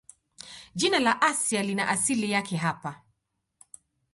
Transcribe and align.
Jina 0.75 0.99
la 0.99 1.21
Asia 1.21 1.63
lina 1.63 1.87
asili 1.89 2.31
yake 2.31 2.57
hapa. 2.57 3.01